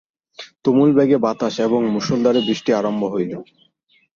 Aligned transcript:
তুমুলবেগে 0.65 1.17
বাতাস 1.17 1.55
এবং 1.59 1.81
মুষলধারে 1.95 2.39
বৃষ্টি 2.47 2.71
আরম্ভ 2.73 3.01
হইল। 3.13 3.33